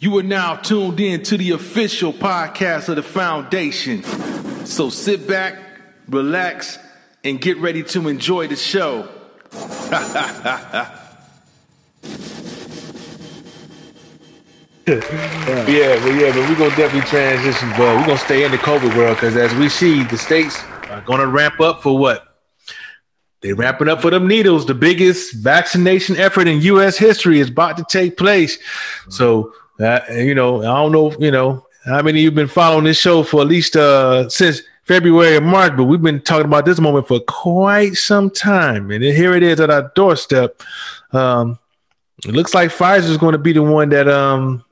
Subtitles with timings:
[0.00, 4.02] You are now tuned in to the official podcast of the foundation.
[4.64, 5.58] So sit back,
[6.08, 6.78] relax,
[7.22, 9.10] and get ready to enjoy the show.
[9.52, 9.76] yeah,
[14.86, 19.16] but yeah, but we're gonna definitely transition, but we're gonna stay in the COVID world
[19.16, 22.26] because as we see, the states are gonna ramp up for what?
[23.42, 24.66] they're ramping up for them needles.
[24.66, 26.98] The biggest vaccination effort in U.S.
[26.98, 28.58] history is about to take place.
[29.08, 32.98] So, uh, you know, I don't know, you know, how many you've been following this
[32.98, 36.80] show for at least uh, since February or March, but we've been talking about this
[36.80, 40.62] moment for quite some time, and here it is at our doorstep.
[41.12, 41.58] Um,
[42.26, 44.64] it looks like Pfizer is going to be the one that um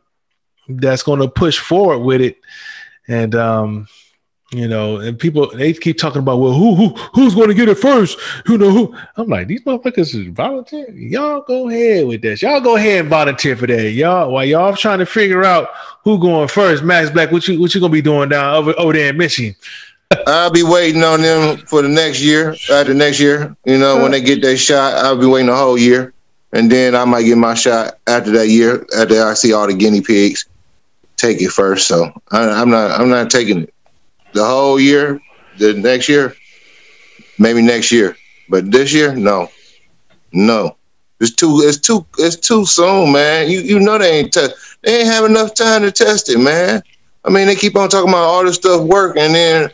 [0.69, 2.37] that's going to push forward with it,
[3.07, 3.89] and um,
[4.51, 7.69] you know, and people they keep talking about well, who who who's going to get
[7.69, 8.19] it first?
[8.47, 8.97] You know, who?
[9.17, 10.91] I'm like these motherfuckers is volunteer.
[10.91, 12.41] Y'all go ahead with this.
[12.41, 13.91] Y'all go ahead and volunteer for that.
[13.91, 15.69] Y'all while y'all trying to figure out
[16.03, 16.83] who going first.
[16.83, 19.55] Max Black, what you what you gonna be doing down over over there in Michigan?
[20.27, 22.57] I'll be waiting on them for the next year.
[22.73, 25.77] After next year, you know, when they get their shot, I'll be waiting a whole
[25.77, 26.15] year,
[26.55, 28.87] and then I might get my shot after that year.
[28.97, 30.47] After I see all the guinea pigs,
[31.19, 31.87] take it first.
[31.87, 32.99] So I, I'm not.
[32.99, 33.75] I'm not taking it
[34.39, 35.21] the whole year,
[35.59, 36.37] the next year,
[37.39, 38.17] maybe next year,
[38.49, 39.51] but this year, no,
[40.33, 40.77] no.
[41.21, 43.51] It's too, it's too, it's too soon, man.
[43.51, 46.81] You you know they ain't te- they ain't have enough time to test it, man.
[47.25, 49.71] I mean, they keep on talking about all this stuff work, and then,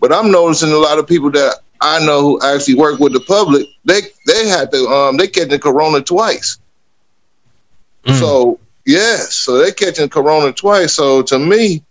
[0.00, 3.20] but I'm noticing a lot of people that I know who actually work with the
[3.20, 6.58] public, they they had to um they catching corona twice.
[8.06, 8.18] Mm.
[8.18, 10.94] So yeah, so they catching corona twice.
[10.94, 11.82] So to me,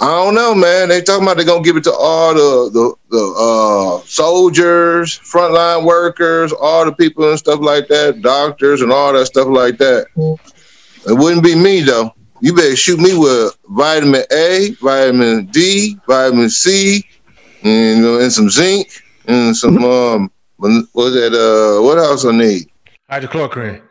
[0.00, 0.90] I don't know, man.
[0.90, 5.84] They talking about they're gonna give it to all the the, the uh, soldiers, frontline
[5.84, 10.06] workers, all the people and stuff like that, doctors and all that stuff like that.
[10.16, 12.14] It wouldn't be me though.
[12.40, 17.04] You better shoot me with vitamin A, vitamin D, vitamin C,
[17.64, 18.88] and, know, and some zinc
[19.26, 22.70] and some um what's that uh what else I need?
[23.10, 23.82] Hydrochloroquine.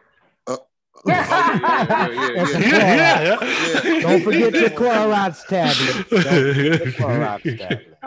[1.07, 3.40] Yeah, yeah,
[3.84, 6.09] yeah, Don't forget your Clorox tablet.
[6.09, 7.97] Don't forget the Clorox tablet.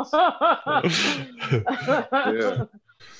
[2.40, 2.64] yeah.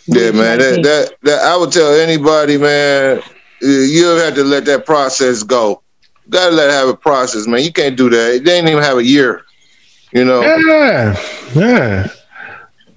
[0.07, 0.59] Yeah, man.
[0.59, 3.23] That, that that I would tell anybody, man,
[3.61, 5.83] you have to let that process go.
[6.25, 7.63] You gotta let it have a process, man.
[7.63, 8.31] You can't do that.
[8.33, 9.45] They didn't even have a year.
[10.13, 10.41] You know.
[10.41, 11.17] Yeah,
[11.55, 12.07] yeah.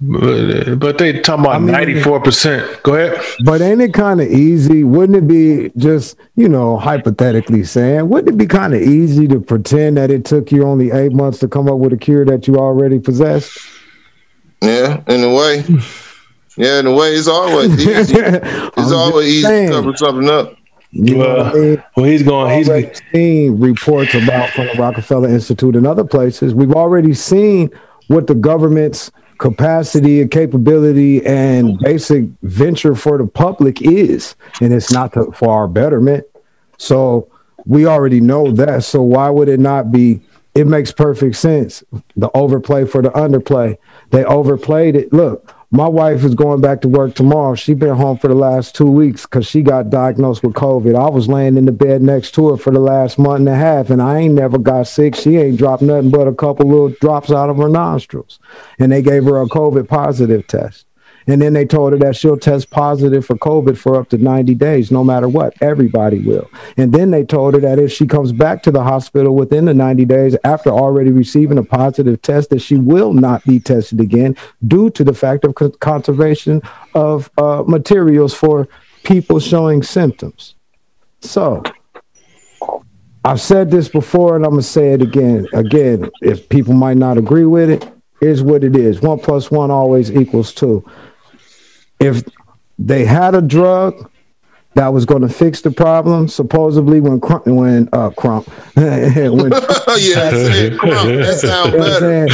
[0.06, 2.82] But, they talking about ninety four percent.
[2.82, 3.24] Go ahead.
[3.44, 4.84] But ain't it kind of easy?
[4.84, 8.08] Wouldn't it be just you know hypothetically saying?
[8.08, 11.38] Wouldn't it be kind of easy to pretend that it took you only eight months
[11.40, 13.56] to come up with a cure that you already possessed?
[14.62, 15.64] Yeah, in a way.
[16.56, 18.14] Yeah, in a way, it's always easy.
[18.18, 19.68] it's always easy saying.
[19.68, 20.56] to cover something up.
[20.90, 21.82] You know well, I mean?
[21.96, 22.56] well, he's going.
[22.56, 26.54] He's already seen reports about from the Rockefeller Institute and other places.
[26.54, 27.70] We've already seen
[28.06, 34.92] what the government's capacity and capability and basic venture for the public is, and it's
[34.92, 36.24] not to, for our betterment.
[36.78, 37.28] So
[37.66, 38.84] we already know that.
[38.84, 40.20] So why would it not be?
[40.54, 41.82] It makes perfect sense.
[42.16, 43.76] The overplay for the underplay.
[44.10, 45.12] They overplayed it.
[45.12, 47.56] Look, my wife is going back to work tomorrow.
[47.56, 50.94] She's been home for the last two weeks because she got diagnosed with COVID.
[50.94, 53.56] I was laying in the bed next to her for the last month and a
[53.56, 55.16] half, and I ain't never got sick.
[55.16, 58.38] She ain't dropped nothing but a couple little drops out of her nostrils.
[58.78, 60.83] And they gave her a COVID positive test.
[61.26, 64.54] And then they told her that she'll test positive for COVID for up to 90
[64.54, 65.54] days, no matter what.
[65.62, 66.50] Everybody will.
[66.76, 69.74] And then they told her that if she comes back to the hospital within the
[69.74, 74.36] 90 days after already receiving a positive test, that she will not be tested again
[74.66, 76.60] due to the fact of conservation
[76.94, 78.68] of uh, materials for
[79.02, 80.54] people showing symptoms.
[81.20, 81.62] So,
[83.26, 85.46] I've said this before and I'm going to say it again.
[85.54, 89.70] Again, if people might not agree with it, is what it is one plus one
[89.70, 90.84] always equals two
[92.04, 92.22] if
[92.78, 94.10] they had a drug
[94.74, 96.28] that was going to fix the problem.
[96.28, 99.28] Supposedly, when Crump, when uh, Crump, when yeah,
[100.76, 102.26] Crump, that sounds better.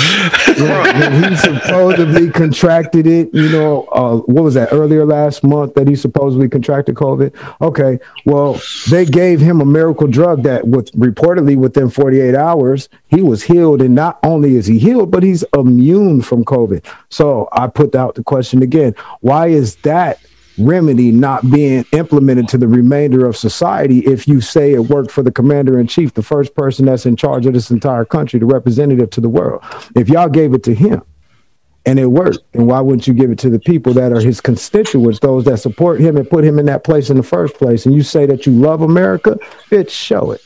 [0.60, 5.86] when he supposedly contracted it, you know, uh, what was that earlier last month that
[5.86, 7.34] he supposedly contracted COVID?
[7.60, 8.60] Okay, well,
[8.90, 13.82] they gave him a miracle drug that, with reportedly within 48 hours, he was healed,
[13.82, 16.84] and not only is he healed, but he's immune from COVID.
[17.10, 20.20] So I put out the question again: Why is that?
[20.60, 25.22] Remedy not being implemented to the remainder of society if you say it worked for
[25.22, 28.46] the commander in chief, the first person that's in charge of this entire country, the
[28.46, 29.62] representative to the world.
[29.96, 31.02] If y'all gave it to him
[31.86, 34.40] and it worked, then why wouldn't you give it to the people that are his
[34.40, 37.86] constituents, those that support him and put him in that place in the first place?
[37.86, 39.38] And you say that you love America,
[39.70, 40.42] bitch, show it.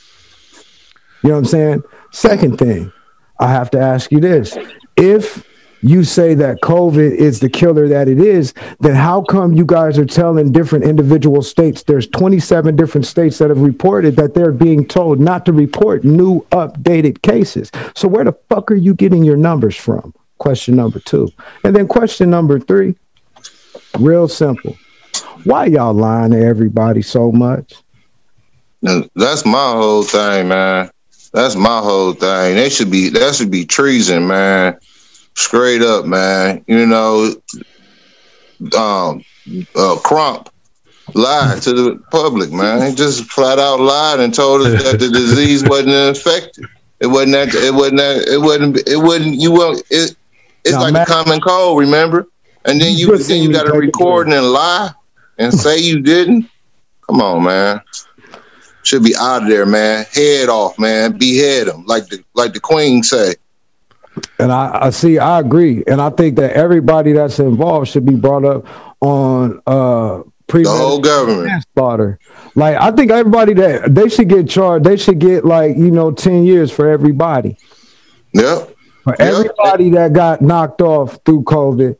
[1.23, 1.83] You know what I'm saying?
[2.11, 2.91] Second thing,
[3.39, 4.57] I have to ask you this.
[4.95, 5.45] If
[5.85, 9.99] you say that COVID is the killer that it is, then how come you guys
[9.99, 11.83] are telling different individual states?
[11.83, 16.41] There's 27 different states that have reported that they're being told not to report new
[16.51, 17.71] updated cases.
[17.95, 20.13] So where the fuck are you getting your numbers from?
[20.39, 21.29] Question number two.
[21.63, 22.95] And then question number three,
[23.99, 24.75] real simple.
[25.43, 27.75] Why y'all lying to everybody so much?
[28.81, 30.89] That's my whole thing, man.
[31.31, 32.55] That's my whole thing.
[32.55, 34.79] That should be that should be treason, man.
[35.35, 36.63] Straight up, man.
[36.67, 37.35] You know,
[38.77, 39.23] um,
[39.75, 40.49] uh, Crump
[41.13, 42.89] lied to the public, man.
[42.89, 46.65] He just flat out lied and told us that the disease wasn't infected.
[46.99, 47.53] It wasn't that.
[47.53, 48.27] It wasn't that.
[48.27, 48.87] It wasn't.
[48.87, 49.35] It wasn't.
[49.35, 49.77] You will.
[49.89, 50.15] It.
[50.63, 51.79] It's Now, like Matt- a common cold.
[51.79, 52.27] Remember?
[52.65, 54.91] And then you then you got to record and lie
[55.37, 56.49] and say you didn't.
[57.05, 57.81] Come on, man.
[58.81, 60.05] Should be out of there, man.
[60.11, 61.17] Head off, man.
[61.17, 63.35] Behead them, like the like the Queen say.
[64.39, 68.15] And I, I see, I agree, and I think that everybody that's involved should be
[68.15, 68.65] brought up
[69.01, 71.47] on uh The whole government.
[71.47, 72.19] manslaughter.
[72.55, 74.85] Like I think everybody that they should get charged.
[74.85, 77.57] They should get like you know ten years for everybody.
[78.33, 78.73] Yep.
[79.03, 79.25] For Yeah.
[79.25, 81.97] everybody that got knocked off through COVID.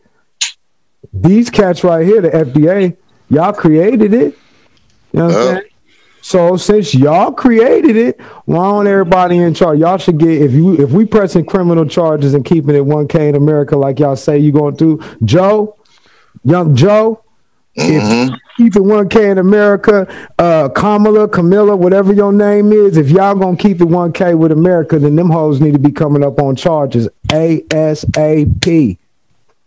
[1.13, 2.97] These cats right here, the FDA,
[3.29, 4.37] y'all created it.
[5.13, 5.63] You know what I'm saying?
[6.25, 9.77] So since y'all created it, why don't everybody in charge?
[9.77, 13.35] Y'all should get if you if we pressing criminal charges and keeping it 1K in
[13.35, 15.77] America like y'all say you going to, Joe,
[16.43, 17.23] young Joe,
[17.77, 20.07] hmm keep it 1K in America,
[20.39, 24.97] uh Kamala, Camilla, whatever your name is, if y'all gonna keep it 1K with America,
[24.97, 28.97] then them hoes need to be coming up on charges ASAP.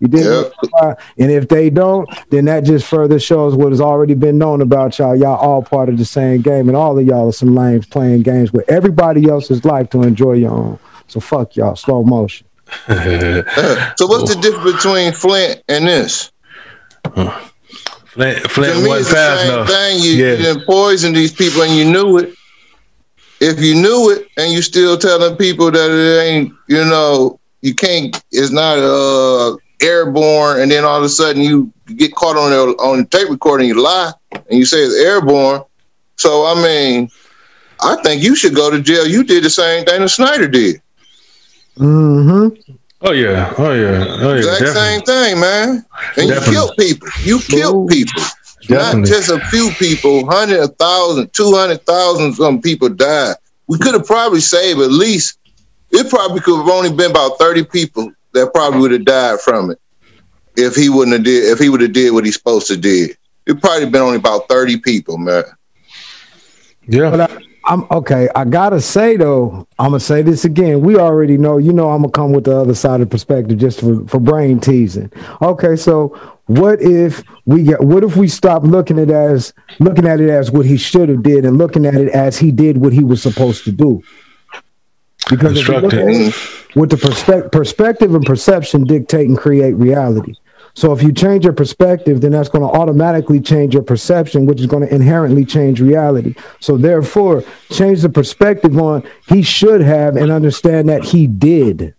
[0.00, 1.00] You did Yep.
[1.18, 4.96] and if they don't, then that just further shows what has already been known about
[4.98, 5.16] y'all.
[5.16, 8.22] Y'all all part of the same game, and all of y'all are some lames playing
[8.22, 10.78] games with everybody else's life to enjoy your own.
[11.08, 12.46] So fuck y'all, slow motion.
[12.88, 16.30] So what's the difference between Flint and this?
[17.12, 19.68] Flint, To Flint me, wasn't it's the fast same enough.
[19.68, 19.98] thing.
[20.02, 20.34] You, Yeah.
[20.34, 22.34] you done poisoned these people and you knew it.
[23.40, 27.74] If you knew it and you still telling people that it ain't, you know, you
[27.74, 32.50] can't, it's not uh airborne, and then all of a sudden you get caught on
[32.50, 35.62] the on the tape recording, you lie, and you say it's airborne.
[36.16, 37.10] So I mean,
[37.80, 39.06] I think you should go to jail.
[39.06, 40.80] You did the same thing that Snyder did.
[41.76, 42.72] Mm-hmm.
[43.00, 44.38] Oh yeah, oh yeah, oh yeah.
[44.38, 44.74] Exact definitely.
[44.74, 45.68] same thing, man.
[46.16, 46.34] And Definitely.
[46.36, 47.08] you killed people.
[47.22, 48.22] You killed people.
[48.62, 49.00] Definitely.
[49.00, 53.36] Not just a few people, hundred, a thousand, two hundred thousand some people died.
[53.68, 55.38] We could have probably saved at least,
[55.90, 59.70] it probably could have only been about 30 people that probably would have died from
[59.70, 59.80] it
[60.56, 63.16] if he wouldn't have did, if he would have did what he's supposed to did.
[63.46, 65.44] It probably been only about 30 people, man.
[66.86, 67.10] Yeah.
[67.10, 68.28] But I, I'm okay.
[68.34, 70.80] I gotta say though, I'm gonna say this again.
[70.80, 73.58] We already know, you know, I'm gonna come with the other side of the perspective
[73.58, 75.12] just for, for brain teasing.
[75.42, 76.08] Okay, so
[76.46, 77.82] what if we get?
[77.82, 81.10] What if we stop looking at it as looking at it as what he should
[81.10, 84.02] have did and looking at it as he did what he was supposed to do?
[85.28, 86.34] Because if you look at it,
[86.74, 90.34] with the perspe- perspective and perception dictate and create reality.
[90.74, 94.60] So if you change your perspective, then that's going to automatically change your perception, which
[94.60, 96.34] is going to inherently change reality.
[96.60, 97.42] So therefore,
[97.72, 101.94] change the perspective on he should have and understand that he did.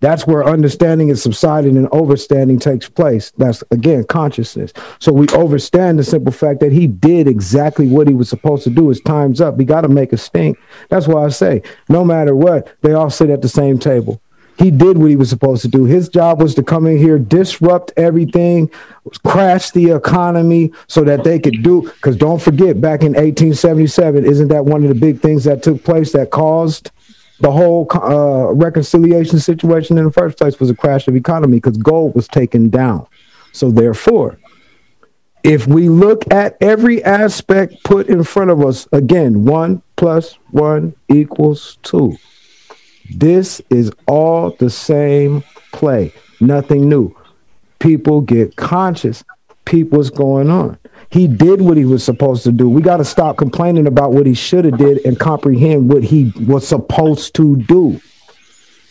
[0.00, 3.32] That's where understanding is subsiding and overstanding takes place.
[3.38, 4.72] That's again consciousness.
[4.98, 8.70] So we overstand the simple fact that he did exactly what he was supposed to
[8.70, 8.88] do.
[8.88, 9.58] His time's up.
[9.58, 10.58] He got to make a stink.
[10.90, 14.20] That's why I say, no matter what, they all sit at the same table.
[14.56, 15.84] He did what he was supposed to do.
[15.84, 18.70] His job was to come in here, disrupt everything,
[19.24, 21.82] crash the economy so that they could do.
[21.82, 25.82] Because don't forget, back in 1877, isn't that one of the big things that took
[25.82, 26.92] place that caused
[27.40, 31.76] the whole uh, reconciliation situation in the first place was a crash of economy because
[31.76, 33.06] gold was taken down.
[33.52, 34.38] So therefore,
[35.42, 40.94] if we look at every aspect put in front of us, again, one plus one
[41.08, 42.16] equals two.
[43.14, 47.14] This is all the same play, nothing new.
[47.78, 49.22] People get conscious.
[49.66, 50.78] People's going on.
[51.10, 52.68] He did what he was supposed to do.
[52.68, 56.32] We got to stop complaining about what he should have did and comprehend what he
[56.46, 58.00] was supposed to do.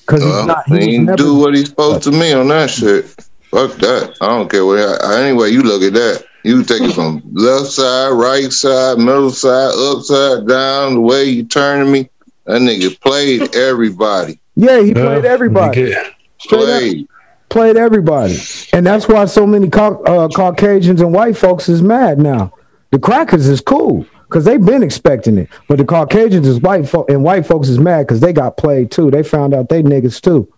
[0.06, 0.68] Because he's Uh, not.
[0.68, 3.06] he He was ain't never, do what he's supposed to me on that shit.
[3.52, 4.16] Fuck that.
[4.22, 4.80] I don't care what.
[4.80, 6.24] I, Anyway, you look at that.
[6.44, 10.96] You take it from left side, right side, middle side, upside down.
[10.96, 12.10] The way you turning me,
[12.46, 14.40] that nigga played everybody.
[14.56, 15.80] yeah, he played everybody.
[15.82, 17.08] You get- Straight up.
[17.54, 17.76] Played.
[17.76, 18.38] played everybody,
[18.74, 22.54] and that's why so many Cau- uh, Caucasians and white folks is mad now.
[22.92, 25.50] The crackers is cool because they've been expecting it.
[25.68, 28.92] But the Caucasians is white folk and white folks is mad because they got played
[28.92, 29.10] too.
[29.12, 30.52] They found out they niggas too.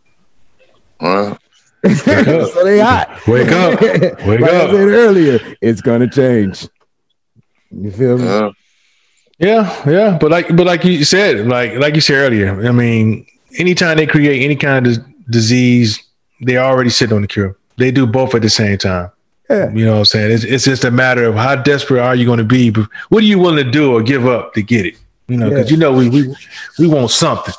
[1.00, 1.38] Well,
[1.96, 3.22] so they hot.
[3.28, 3.82] Wake up.
[3.82, 4.72] Wake like I up.
[4.72, 6.68] said earlier, it's gonna change.
[7.72, 8.26] You feel me?
[8.26, 8.50] yeah.
[9.38, 13.26] Yeah, yeah, but like, but like you said, like like you said earlier, I mean,
[13.58, 14.98] anytime they create any kind of
[15.30, 16.02] disease,
[16.42, 17.58] they already sit on the cure.
[17.78, 19.12] They do both at the same time.
[19.50, 19.72] Yeah.
[19.72, 20.32] You know what I'm saying?
[20.32, 22.72] It's, it's just a matter of how desperate are you going to be?
[23.10, 24.96] What are you willing to do or give up to get it?
[25.28, 25.76] You know, because Yeah.
[25.76, 26.36] you know we, we
[26.80, 27.54] we want something.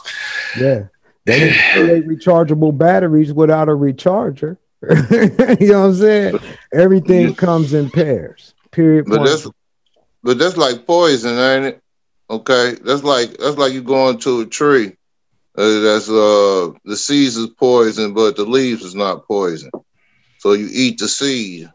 [0.58, 0.84] Yeah.
[1.24, 4.56] They didn't create rechargeable batteries without a recharger.
[5.60, 6.38] you know what I'm saying?
[6.72, 8.54] Everything comes in pairs.
[8.70, 9.06] Period.
[9.08, 9.28] But point.
[9.30, 9.48] that's
[10.22, 11.82] but that's like poison, ain't it?
[12.30, 14.96] Okay, that's like that's like you going to a tree.
[15.56, 19.70] Uh, that's uh the seeds is poison, but the leaves is not poison.
[20.38, 21.70] So you eat the seed,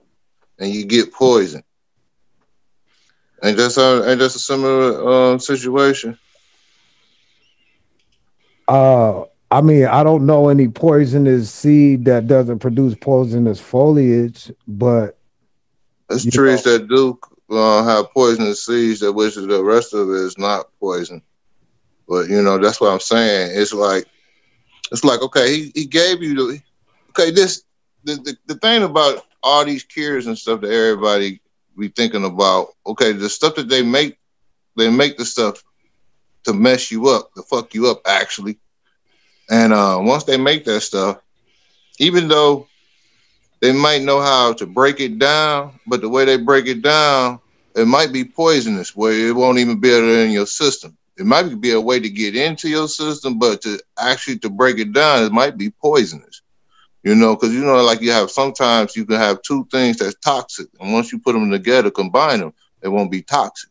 [0.60, 1.64] and you get poison.
[3.44, 6.18] Ain't that's some, ain't that a similar um, situation?
[8.68, 15.18] Uh, I mean, I don't know any poisonous seed that doesn't produce poisonous foliage, but
[16.10, 17.20] There's trees that do
[17.50, 21.22] uh, have poisonous seeds, that which the rest of it is not poison.
[22.12, 23.52] But you know, that's what I'm saying.
[23.56, 24.06] It's like,
[24.92, 26.62] it's like, okay, he, he gave you the,
[27.12, 27.64] okay, this
[28.04, 31.40] the, the the thing about all these cures and stuff that everybody
[31.80, 32.74] be thinking about.
[32.86, 34.20] Okay, the stuff that they make,
[34.76, 35.64] they make the stuff
[36.44, 38.58] to mess you up, to fuck you up, actually.
[39.50, 41.22] And uh, once they make that stuff,
[41.98, 42.68] even though
[43.62, 47.40] they might know how to break it down, but the way they break it down,
[47.74, 50.98] it might be poisonous where it won't even be in your system.
[51.22, 54.80] It might be a way to get into your system, but to actually to break
[54.80, 56.42] it down, it might be poisonous.
[57.04, 60.16] You know, because you know, like you have sometimes you can have two things that's
[60.16, 63.70] toxic, and once you put them together, combine them, it won't be toxic.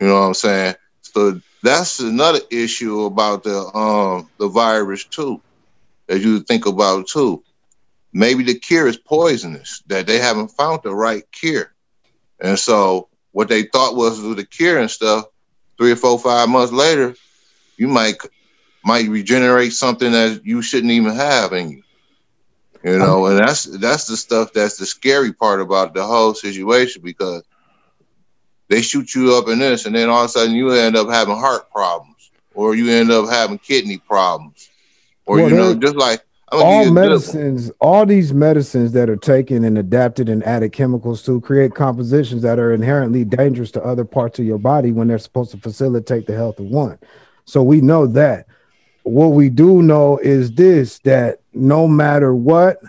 [0.00, 0.74] You know what I'm saying?
[1.02, 5.42] So that's another issue about the um the virus too,
[6.08, 7.42] that you think about too
[8.12, 11.74] maybe the cure is poisonous that they haven't found the right cure
[12.40, 15.26] and so what they thought was the cure and stuff
[15.78, 17.14] three or four five months later
[17.76, 18.16] you might
[18.84, 21.82] might regenerate something that you shouldn't even have in you.
[22.84, 27.02] You know and that's that's the stuff that's the scary part about the whole situation
[27.04, 27.42] because
[28.68, 31.08] they shoot you up in this and then all of a sudden you end up
[31.08, 34.70] having heart problems or you end up having kidney problems
[35.26, 36.20] or Well, you know just like
[36.52, 36.94] Oh, all give you a good one.
[36.94, 42.42] medicines, all these medicines that are taken and adapted and added chemicals to create compositions
[42.42, 46.26] that are inherently dangerous to other parts of your body when they're supposed to facilitate
[46.26, 46.98] the health of one.
[47.46, 48.46] So we know that.
[49.02, 52.80] What we do know is this that no matter what,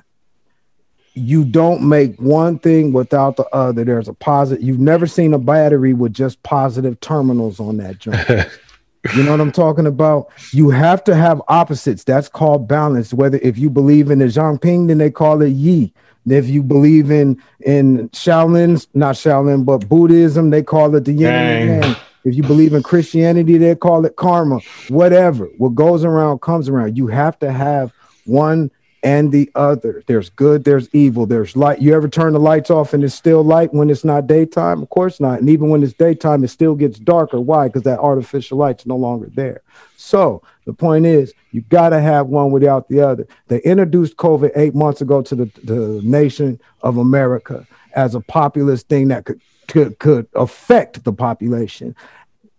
[1.14, 3.84] you don't make one thing without the other.
[3.84, 4.64] There's a positive.
[4.64, 8.50] You've never seen a battery with just positive terminals on that joint.
[9.16, 10.30] You know what I'm talking about?
[10.52, 12.04] You have to have opposites.
[12.04, 13.14] That's called balance.
[13.14, 15.94] Whether if you believe in the Zhangping, then they call it Yi.
[16.28, 21.34] If you believe in in Shaolin's, not Shaolin, but Buddhism, they call it the Yin
[21.34, 21.96] and the Yang.
[22.26, 24.60] If you believe in Christianity, they call it karma.
[24.90, 25.46] Whatever.
[25.58, 26.98] What goes around comes around.
[26.98, 27.94] You have to have
[28.26, 28.70] one
[29.08, 30.04] and the other.
[30.06, 31.82] There's good, there's evil, there's light.
[31.82, 34.82] You ever turn the lights off and it's still light when it's not daytime?
[34.82, 35.40] Of course not.
[35.40, 37.40] And even when it's daytime, it still gets darker.
[37.40, 37.68] Why?
[37.68, 39.62] Because that artificial light's no longer there.
[39.96, 43.26] So the point is, you got to have one without the other.
[43.48, 48.90] They introduced COVID eight months ago to the, the nation of America as a populist
[48.90, 51.96] thing that could, could, could affect the population.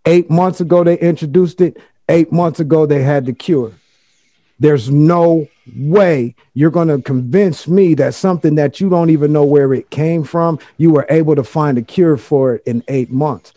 [0.07, 1.77] Eight months ago, they introduced it.
[2.09, 3.71] Eight months ago, they had the cure.
[4.59, 5.47] There's no
[5.77, 9.89] way you're going to convince me that something that you don't even know where it
[9.89, 13.53] came from, you were able to find a cure for it in eight months.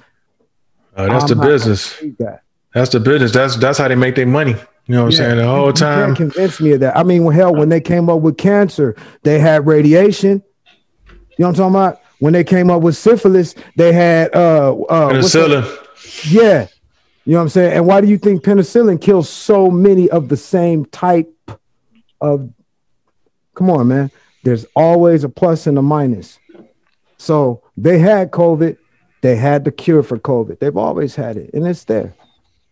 [0.97, 1.99] Oh, that's I'm the business.
[2.18, 2.42] That.
[2.75, 3.32] That's the business.
[3.32, 4.54] That's that's how they make their money.
[4.87, 5.37] You know what I'm saying?
[5.37, 6.06] The You- whole you time.
[6.14, 6.97] can't convince me of that.
[6.97, 10.42] I mean, well, hell, when they came up with cancer, they had radiation.
[11.09, 12.00] You know what I'm talking about?
[12.21, 15.11] When they came up with syphilis, they had uh, uh?
[15.11, 15.78] Penicillin.
[16.30, 16.66] Yeah.
[17.25, 17.73] You know what I'm saying?
[17.75, 21.33] And why do you think penicillin kills so many of the same type
[22.21, 22.50] of
[23.55, 24.11] come on, man?
[24.45, 26.38] There's always a plus and a minus.
[27.19, 28.76] So they had COVID,
[29.21, 30.59] they had the cure for COVID.
[30.59, 32.14] They've always had it, and it's there.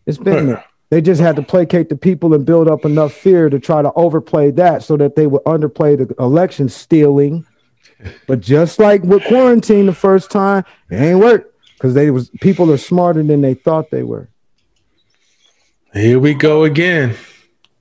[0.07, 0.65] It's been there.
[0.91, 3.93] They just had to placate the people and build up enough fear to try to
[3.93, 7.47] overplay that so that they would underplay the election stealing.
[8.27, 12.73] But just like with quarantine the first time, it ain't work because they was people
[12.73, 14.30] are smarter than they thought they were.
[15.93, 17.17] Here we go again.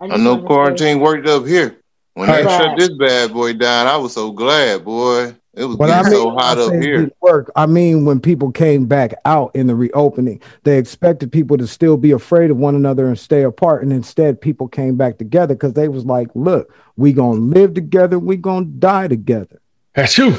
[0.01, 1.77] I know quarantine worked up here.
[2.13, 5.35] When they shut this bad boy down, I was so glad, boy.
[5.53, 7.11] It was But I getting mean, so hot I up here.
[7.21, 7.51] work.
[7.55, 11.97] I mean, when people came back out in the reopening, they expected people to still
[11.97, 15.73] be afraid of one another and stay apart, and instead, people came back together because
[15.73, 18.19] they was like, "Look, we gonna live together.
[18.19, 19.59] We gonna die together."
[19.95, 20.35] That's you.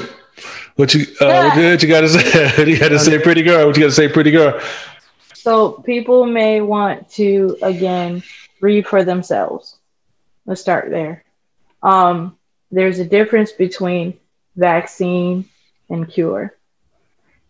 [0.75, 2.51] What you uh, what, you- what you got to say?
[2.57, 3.67] what you got to say, pretty girl?
[3.67, 4.59] What you got to say, pretty girl?
[5.33, 8.23] So people may want to again
[8.61, 9.77] read for themselves.
[10.45, 11.23] Let's start there.
[11.83, 12.37] Um,
[12.71, 14.17] there's a difference between
[14.55, 15.45] vaccine
[15.89, 16.55] and cure.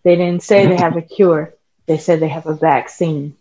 [0.03, 1.53] They didn't say they have a cure.
[1.87, 3.35] They said they have a vaccine.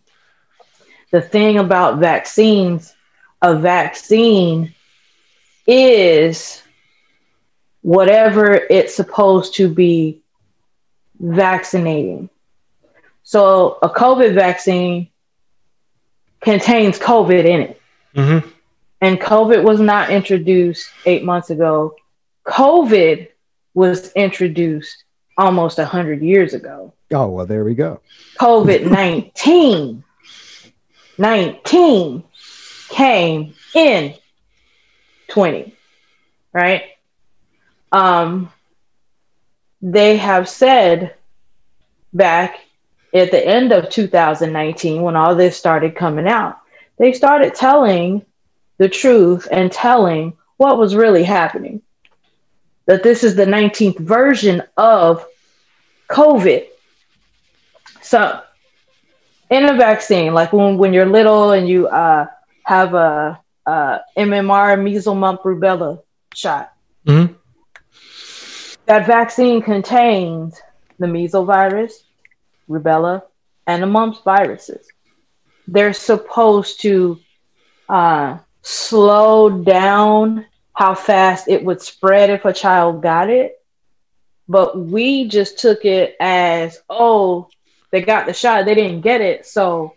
[1.11, 2.95] The thing about vaccines,
[3.43, 4.75] a vaccine
[5.67, 6.63] is
[7.83, 10.21] whatever it's supposed to be
[11.19, 12.29] vaccinating.
[13.23, 15.09] So a COVID vaccine
[16.41, 17.81] contains COVID in it.
[18.17, 18.49] Mm-hmm.
[19.03, 21.95] And COVID was not introduced eight months ago.
[22.47, 23.29] COVID
[23.75, 25.05] was introduced
[25.39, 26.93] almost 100 years ago.
[27.13, 28.01] Oh well, there we go.
[28.39, 30.05] COVID 19
[31.19, 32.25] 19
[32.89, 34.15] came in
[35.29, 35.75] 20,
[36.53, 36.83] right?
[37.93, 38.51] Um,
[39.83, 41.15] they have said
[42.13, 42.61] back
[43.15, 46.59] at the end of 2019, when all this started coming out,
[46.99, 48.25] they started telling
[48.79, 51.83] the truth and telling what was really happening.
[52.87, 55.25] That this is the 19th version of
[56.09, 56.67] COVID.
[58.03, 58.41] So,
[59.51, 62.27] in a vaccine, like when, when you're little and you uh,
[62.65, 66.03] have a, a MMR, measles, mumps, rubella
[66.35, 66.73] shot,
[67.07, 67.35] Mhm.
[68.87, 70.61] that vaccine contains
[70.99, 72.05] the measles virus,
[72.71, 73.23] rubella,
[73.67, 74.87] and the mumps viruses.
[75.67, 77.21] They're supposed to
[77.89, 83.57] uh, slow down how fast it would spread if a child got it.
[84.49, 87.49] But we just took it as, oh,
[87.91, 89.47] they got the shot, they didn't get it.
[89.47, 89.95] So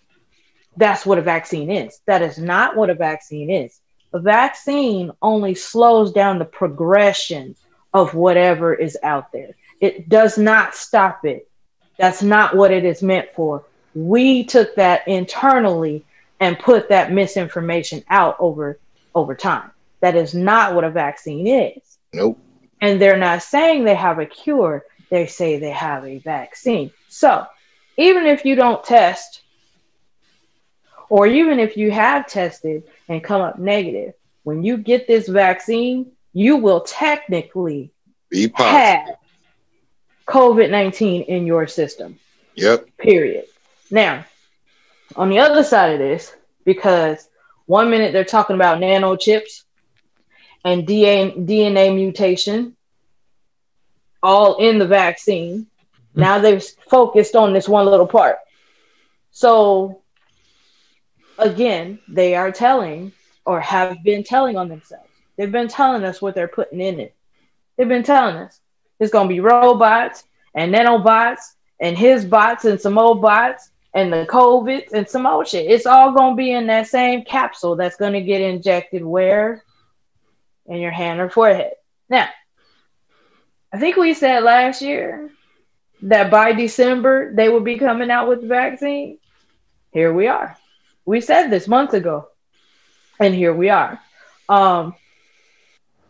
[0.75, 1.99] that's what a vaccine is.
[2.05, 3.79] That is not what a vaccine is.
[4.13, 7.55] A vaccine only slows down the progression
[7.93, 9.55] of whatever is out there.
[9.79, 11.49] It does not stop it.
[11.97, 13.63] That's not what it is meant for.
[13.95, 16.03] We took that internally
[16.39, 18.79] and put that misinformation out over
[19.15, 19.71] over time.
[20.01, 21.97] That is not what a vaccine is.
[22.13, 22.39] Nope.
[22.81, 26.91] And they're not saying they have a cure, they say they have a vaccine.
[27.07, 27.45] So,
[27.97, 29.41] even if you don't test
[31.09, 36.11] or even if you have tested and come up negative, when you get this vaccine,
[36.33, 37.91] you will technically
[38.29, 38.79] Be positive.
[38.79, 39.15] have
[40.27, 42.19] COVID 19 in your system,
[42.55, 42.87] Yep.
[42.97, 43.45] period.
[43.91, 44.25] Now,
[45.15, 46.33] on the other side of this,
[46.65, 47.29] because
[47.65, 49.65] one minute they're talking about nano chips
[50.65, 52.75] and DNA, DNA mutation,
[54.21, 55.67] all in the vaccine.
[56.13, 56.19] Hmm.
[56.19, 58.37] Now they've focused on this one little part.
[59.31, 60.01] So,
[61.37, 63.11] again, they are telling
[63.45, 65.09] or have been telling on themselves.
[65.35, 67.13] They've been telling us what they're putting in it.
[67.75, 68.59] They've been telling us
[69.11, 70.23] it's to be robots
[70.55, 75.47] and nanobots and his bots and some old bots and the COVIDs and some old
[75.47, 75.69] shit.
[75.69, 79.63] It's all to be in that same capsule that's to get injected where?
[80.65, 81.73] In your hand or forehead.
[82.09, 82.29] Now,
[83.71, 85.29] I think we said last year
[86.03, 89.17] that by December they would be coming out with the vaccine.
[89.91, 90.57] Here we are.
[91.05, 92.29] We said this months ago,
[93.19, 93.99] and here we are.
[94.47, 94.95] Um,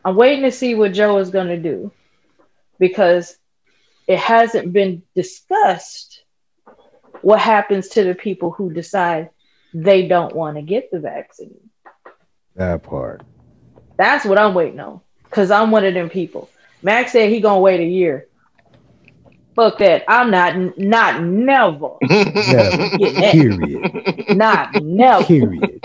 [0.06, 1.92] I'm waiting to see what Joe is to do
[2.84, 3.38] because
[4.10, 6.22] it hasn't been discussed
[7.22, 9.30] what happens to the people who decide
[9.74, 11.70] they don't want to get the vaccine.
[12.56, 13.24] That part.
[13.98, 16.50] That's what I'm waiting on because I'm one of them people.
[16.82, 18.28] Max said he gonna wait a year.
[19.56, 20.04] Fuck that.
[20.10, 21.96] I'm not not never.
[22.02, 22.98] Never.
[23.32, 24.36] Period.
[24.36, 25.24] Not never.
[25.24, 25.80] Period.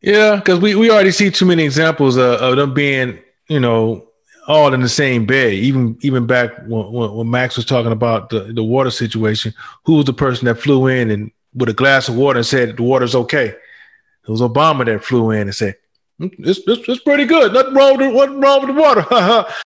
[0.00, 4.09] Yeah, because we, we already see too many examples of, of them being, you know,
[4.50, 5.52] all in the same bed.
[5.54, 10.06] Even even back when, when, Max was talking about the, the water situation, who was
[10.06, 13.14] the person that flew in and with a glass of water and said the water's
[13.14, 13.46] okay?
[13.46, 15.76] It was Obama that flew in and said,
[16.20, 17.52] "Mm, "It's it's, it's pretty good.
[17.52, 19.46] Nothing wrong with it, nothing wrong with the water."